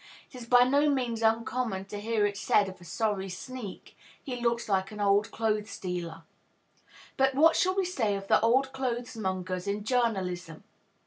It 0.31 0.35
is 0.39 0.47
by 0.47 0.63
no 0.63 0.89
means 0.89 1.21
uncommon 1.21 1.85
to 1.85 1.99
hear 1.99 2.25
it 2.25 2.35
said 2.35 2.67
of 2.67 2.81
a 2.81 2.83
sorry 2.83 3.29
sneak, 3.29 3.95
"He 4.23 4.41
looks 4.41 4.67
like 4.67 4.89
an 4.91 4.99
old 4.99 5.29
clothes 5.29 5.77
dealer." 5.77 6.23
But 7.17 7.35
what 7.35 7.55
shall 7.55 7.75
we 7.75 7.85
say 7.85 8.15
of 8.15 8.27
the 8.27 8.41
old 8.41 8.73
clothes 8.73 9.15
mongers 9.15 9.67
in 9.67 9.83
journalism? 9.83 10.63